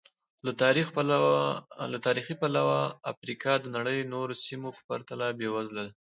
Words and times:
له 1.93 1.97
تاریخي 2.05 2.35
پلوه 2.41 2.79
افریقا 3.11 3.53
د 3.59 3.65
نړۍ 3.75 3.99
نورو 4.13 4.33
سیمو 4.45 4.69
په 4.75 4.81
پرتله 4.89 5.25
بېوزله 5.39 5.81
ده. 5.87 5.93